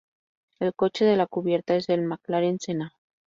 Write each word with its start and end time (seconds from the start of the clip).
El 0.59 0.73
coche 0.73 1.05
de 1.05 1.15
la 1.15 1.27
cubierta 1.27 1.75
es 1.75 1.87
el 1.89 2.01
McLaren 2.01 2.59
Senna. 2.59 2.95